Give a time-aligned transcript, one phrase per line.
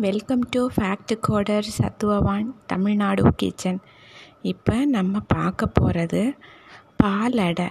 [0.00, 3.80] Welcome to fact coder சத்துவவான் Tamil Nadu kitchen
[4.42, 6.34] இப்போ நம்ம பார்க்க போகிறது
[6.96, 7.66] பால் அடை.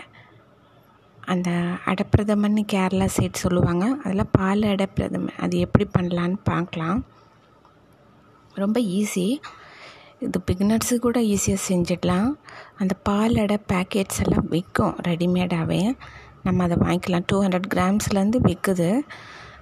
[1.19, 1.49] அந்த
[1.85, 3.87] அடைப்பிரதமன்னு கேரளா சைட் சொல்லுவாங்க.
[4.03, 7.01] அதில் பால் அடப்பிரதமன் அது எப்படி பண்ணலான்னு பார்க்கலாம்.
[8.53, 9.27] ரொம்ப ஈஸி
[10.19, 12.31] இது பிகினர்ஸு கூட ஈஸியாக செஞ்சிடலாம்.
[12.77, 15.97] அந்த பால் அடை பேக்கெட்ஸ் எல்லாம் விற்கும் ரெடிமேடாகவே
[16.43, 17.27] நம்ம அதை வாங்கிக்கலாம்.
[17.27, 18.91] டூ ஹண்ட்ரட் கிராம்ஸ்லேருந்து விற்குது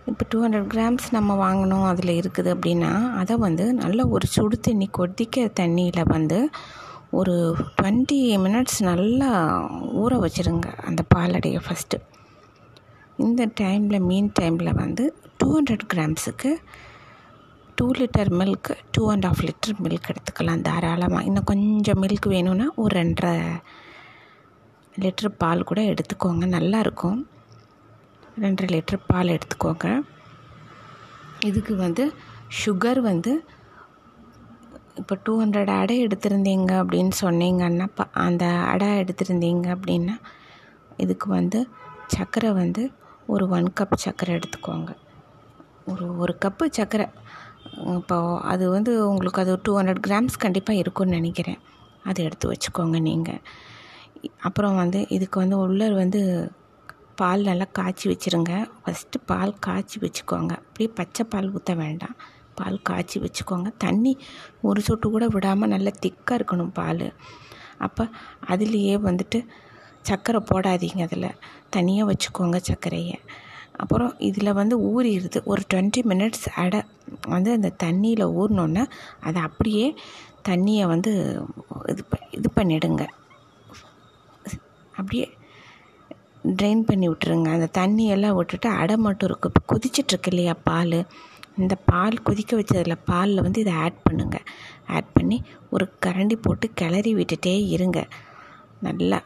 [0.08, 4.88] இப்போ டூ ஹண்ட்ரட் கிராம்ஸ் நம்ம வாங்கினோம் அதில் இருக்குது அப்படின்னா அதை வந்து நல்ல ஒரு சுடு தண்ணி
[4.92, 6.40] கொதிக்க தண்ணியில் வந்து
[7.12, 7.36] ஒரு
[7.78, 9.30] டுவெண்ட்டி மினிட்ஸ் நல்லா
[9.94, 12.00] ஊற வச்சுருங்க அந்த பாலடையை ஃபஸ்ட்டு
[13.20, 15.06] இந்த டைமில் மீன் டைமில் வந்து
[15.38, 16.52] two hundred கிராம்ஸுக்கு
[17.78, 22.94] two litre milk two and half litre milk எடுத்துக்கலாம் தாராளமாக இன்னும் கொஞ்சம் மில்க் வேணும்னா ஒரு
[22.96, 23.36] ரெண்டரை
[24.96, 27.20] லிட்டர் பால் கூட எடுத்துக்கோங்க நல்லாயிருக்கும்
[28.44, 29.88] ரெண்டரை லிட்டர் பால் எடுத்துக்கோங்க.
[31.50, 32.04] இதுக்கு வந்து
[32.62, 33.32] சுகர் வந்து
[35.02, 40.16] இப்போ டூ ஹண்ட்ரட் அடை எடுத்திருந்தீங்க அப்படின்னு சொன்னீங்கன்னா ப அந்த அடை எடுத்திருந்தீங்க அப்படின்னா
[41.04, 41.60] இதுக்கு வந்து
[42.16, 42.84] சர்க்கரை வந்து
[43.34, 44.92] ஒரு ஒன் கப் சர்க்கரை எடுத்துக்கோங்க.
[45.92, 47.08] ஒரு ஒரு கப்பு சர்க்கரை.
[48.00, 48.18] இப்போ
[48.52, 51.60] அது வந்து உங்களுக்கு அது டூ ஹண்ட்ரட் கிராம்ஸ் கண்டிப்பாக இருக்கும்னு நினைக்கிறேன்.
[52.10, 53.42] அதை எடுத்து வச்சுக்கோங்க நீங்கள்
[54.48, 56.22] அப்புறம் வந்து இதுக்கு வந்து உள்ளர் வந்து
[57.22, 58.54] பால் நல்லா காய்ச்சி வச்சுருங்க.
[58.82, 60.54] ஃபஸ்ட்டு பால் காய்ச்சி வச்சுக்கோங்க.
[60.62, 62.16] அப்படியே பச்சை பால் ஊற்ற வேண்டாம்.
[62.60, 63.70] பால் காய்ச்சி வச்சுக்கோங்க.
[63.86, 64.14] தண்ணி
[64.70, 67.08] ஒரு சொட்டு கூட விடாமல் நல்லா திக்காக இருக்கணும் பால்.
[67.86, 68.04] அப்போ
[68.54, 69.40] அதுலேயே வந்துட்டு
[70.10, 71.38] சர்க்கரை போடாதீங்க அதில்.
[71.76, 73.18] தனியாக வச்சுக்கோங்க சர்க்கரையை.
[73.84, 75.40] அப்புறம் இதில் வந்து ஊறிடுது.
[75.52, 76.80] ஒரு டுவெண்ட்டி மினிட்ஸ் அடை
[77.34, 78.84] வந்து அந்த தண்ணியில் ஊறினோன்னே
[79.28, 79.86] அதை அப்படியே
[80.50, 81.12] தண்ணியை வந்து
[81.92, 82.04] இது
[82.38, 83.04] இது பண்ணிவிடுங்க
[85.00, 85.26] அப்படியே
[86.60, 87.50] ட்ரைன் பண்ணி விட்டுருங்க.
[87.58, 91.00] அந்த தண்ணியெல்லாம் விட்டுட்டு அடை மட்டும் இருக்குது இப்போ கொதிச்சிட்ருக்கு இல்லையா பால்?
[91.62, 94.46] இந்த பால் கொதிக்க வச்சதில் பாலில் வந்து இதை ஆட் பண்ணுங்கள்
[94.98, 95.38] ஆட் பண்ணி
[95.76, 98.00] ஒரு கரண்டி போட்டு கிளறி விட்டுட்டே இருங்க.
[98.88, 99.20] நல்லா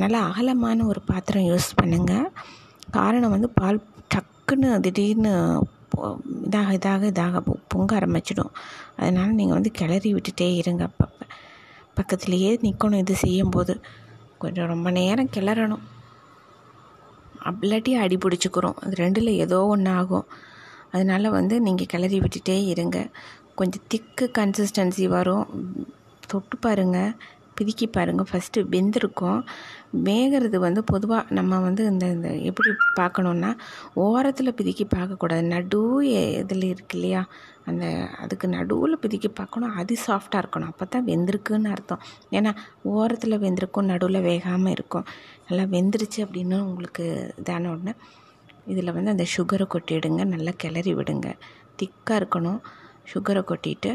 [0.00, 2.26] நல்லா அகலமான ஒரு பாத்திரம் யூஸ் பண்ணுங்கள்
[2.96, 3.78] காரணம் வந்து பால்
[4.14, 5.32] டக்குன்னு திடீர்னு
[6.46, 7.40] இதாக இதாக இதாக
[7.72, 8.52] பொங்க ஆரம்பிச்சிடும்.
[9.00, 10.82] அதனால் நீங்கள் வந்து கிளறி விட்டுட்டே இருங்க.
[10.90, 11.26] அப்பப்போ
[11.98, 13.74] பக்கத்துலேயே நிற்கணும் இது செய்யும்போது.
[14.38, 15.84] கொஞ்சம் ரொம்ப நேரம் கிளறணும்.
[17.62, 18.74] இல்லாட்டி அடி பிடிச்சிக்கிறோம்.
[18.74, 20.26] அது ரெண்டில் ஏதோ ஒன்று ஆகும்.
[20.90, 23.08] அதனால் வந்து நீங்கள் கிளறி விட்டுட்டே இருங்க.
[23.54, 25.46] கொஞ்சம் திக்கு கன்சிஸ்டன்சி வரும்.
[26.26, 27.14] தொட்டு பாருங்கள்
[27.58, 29.40] பிதுக்கி பாருங்கள் ஃபஸ்ட்டு வெந்திருக்கும்.
[30.08, 33.50] வேகிறது வந்து பொதுவாக நம்ம வந்து இந்த இந்த எப்படி பார்க்கணுன்னா
[34.04, 35.44] ஓரத்தில் பிதுக்கி பார்க்கக்கூடாது.
[35.54, 35.80] நடு
[36.42, 37.22] இதில் இருக்கு இல்லையா?
[37.70, 37.84] அந்த
[38.22, 39.74] அதுக்கு நடுவில் பிதுக்கி பார்க்கணும்.
[39.80, 40.70] அது சாஃப்டாக இருக்கணும்.
[40.72, 42.02] அப்போ தான் வெந்திருக்குன்னு அர்த்தம்.
[42.30, 42.52] ஏன்னா
[42.82, 45.06] ஓரத்தில் வெந்திருக்கும் நடுவில் வேகாமல் இருக்கும்.
[45.48, 47.06] நல்லா வெந்துருச்சு அப்படின்னு உங்களுக்கு
[47.42, 47.94] இதான உடனே
[48.72, 50.22] இதில் வந்து அந்த சுகரை கொட்டிடுங்க.
[50.34, 51.28] நல்லா கிளறி விடுங்க.
[51.80, 52.60] திக்காக இருக்கணும்.
[53.12, 53.90] சுகரை கொட்டிட்டு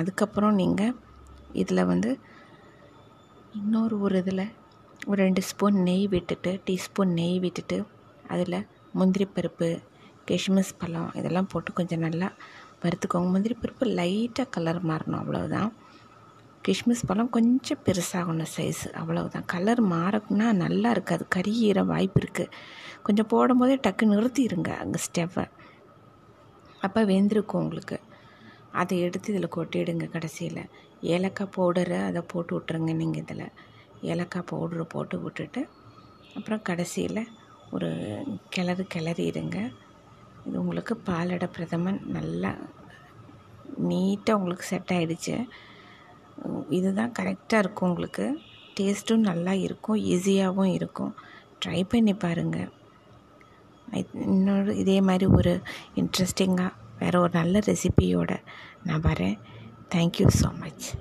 [0.00, 0.96] அதுக்கப்புறம் நீங்கள்
[1.52, 2.10] இதில் வந்து
[3.58, 4.42] இன்னொரு ஒரு இதில்
[5.10, 7.78] ஒரு ரெண்டு ஸ்பூன் நெய் விட்டுட்டு டீஸ்பூன் நெய் விட்டுட்டு
[8.32, 8.56] அதில்
[8.98, 9.68] முந்திரி பருப்பு
[10.28, 12.28] கிஷ்மிஸ் பழம் இதெல்லாம் போட்டு கொஞ்சம் நல்லா
[12.82, 13.28] வறுத்துக்கோங்க.
[13.34, 15.70] முந்திரி பருப்பு லைட்டாக கலர் மாறணும் அவ்வளோதான்
[16.66, 19.46] கிஷ்மிஸ் பழம் கொஞ்சம் பெருசாகணும் சைஸ் அவ்வளவுதான்.
[19.54, 21.26] கலர் மாறக்குன்னா நல்லா இருக்காது.
[21.36, 22.52] கறியிற வாய்ப்பு இருக்குது
[23.08, 25.46] கொஞ்சம் போடும்போதே டக்கு நிறுத்திடுங்க அங்கே ஸ்டெவை
[26.86, 27.98] அப்போ வெந்திருக்கும் உங்களுக்கு.
[28.82, 30.62] அதை எடுத்து இதில் கொட்டிடுங்க கடைசியில்.
[31.14, 33.46] ஏலக்காய் பவுடரு அதை போட்டு விட்ருங்க நீங்கள் இதில்.
[34.12, 35.62] ஏலக்காய் பவுடரு போட்டு விட்டுட்டு
[36.36, 37.22] அப்புறம் கடைசியில்
[37.74, 37.88] ஒரு
[38.54, 39.58] கிளறு கிளறிடுங்க
[40.46, 42.50] இது உங்களுக்கு பாலடை பிரதமன் நல்லா
[43.88, 45.34] நீட்டாக உங்களுக்கு செட் ஆகிடுச்சு
[46.76, 48.26] இதுதான் கரெக்டாக இருக்கும் உங்களுக்கு.
[48.78, 51.12] டேஸ்ட்டும் நல்லா இருக்கும் ஈஸியாகவும் இருக்கும்.
[51.64, 52.70] ட்ரை பண்ணி பாருங்கள்
[54.24, 55.52] இன்னொரு இதே மாதிரி ஒரு
[56.00, 58.36] இன்ட்ரெஸ்டிங்காக வேறு ஒரு நல்ல ரெசிபியோடு
[58.86, 59.38] நான் வரேன்.
[59.90, 60.94] Thank you so much.